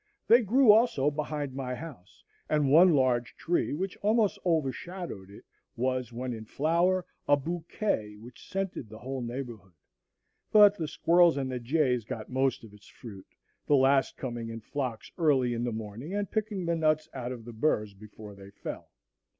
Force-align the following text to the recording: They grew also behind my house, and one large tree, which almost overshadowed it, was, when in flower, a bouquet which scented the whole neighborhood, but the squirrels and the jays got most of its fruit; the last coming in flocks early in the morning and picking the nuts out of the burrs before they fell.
They 0.25 0.41
grew 0.41 0.71
also 0.71 1.11
behind 1.11 1.53
my 1.53 1.75
house, 1.75 2.23
and 2.49 2.71
one 2.71 2.95
large 2.95 3.35
tree, 3.35 3.71
which 3.71 3.95
almost 3.97 4.39
overshadowed 4.43 5.29
it, 5.29 5.45
was, 5.75 6.11
when 6.11 6.33
in 6.33 6.45
flower, 6.45 7.05
a 7.27 7.37
bouquet 7.37 8.15
which 8.17 8.49
scented 8.49 8.89
the 8.89 8.97
whole 8.97 9.21
neighborhood, 9.21 9.73
but 10.51 10.75
the 10.75 10.87
squirrels 10.87 11.37
and 11.37 11.51
the 11.51 11.59
jays 11.59 12.03
got 12.03 12.29
most 12.31 12.63
of 12.63 12.73
its 12.73 12.87
fruit; 12.87 13.27
the 13.67 13.77
last 13.77 14.17
coming 14.17 14.49
in 14.49 14.61
flocks 14.61 15.11
early 15.19 15.53
in 15.53 15.63
the 15.65 15.71
morning 15.71 16.15
and 16.15 16.31
picking 16.31 16.65
the 16.65 16.75
nuts 16.75 17.07
out 17.13 17.31
of 17.31 17.45
the 17.45 17.53
burrs 17.53 17.93
before 17.93 18.33
they 18.33 18.49
fell. 18.49 18.89